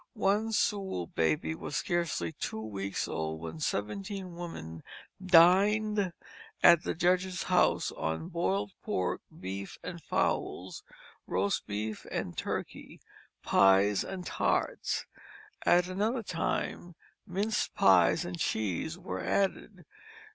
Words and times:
One 0.15 0.51
Sewall 0.51 1.05
baby 1.05 1.53
was 1.53 1.75
scarcely 1.77 2.31
two 2.31 2.59
weeks 2.59 3.07
old 3.07 3.39
when 3.39 3.59
seventeen 3.59 4.33
women 4.35 4.81
dined 5.23 6.11
at 6.63 6.81
the 6.81 6.95
Judge's 6.95 7.43
house, 7.43 7.91
on 7.91 8.29
boiled 8.29 8.71
pork, 8.81 9.21
beef, 9.39 9.77
and 9.83 10.01
fowls; 10.01 10.81
roast 11.27 11.67
beef 11.67 12.07
and 12.11 12.35
turkey; 12.35 12.99
pies 13.43 14.03
and 14.03 14.25
tarts. 14.25 15.05
At 15.67 15.87
another 15.87 16.23
time 16.23 16.95
"minc'd 17.27 17.75
Pyes 17.75 18.25
and 18.25 18.39
cheese" 18.39 18.97
were 18.97 19.23
added. 19.23 19.85